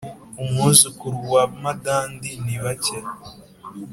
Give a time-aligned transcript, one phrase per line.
[0.41, 2.97] umwuzukuru wa madandi ni bake